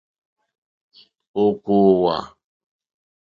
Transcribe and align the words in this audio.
Ò 1.41 1.45
kòòwà. 1.63 2.17